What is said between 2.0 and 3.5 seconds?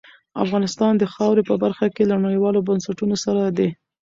له نړیوالو بنسټونو سره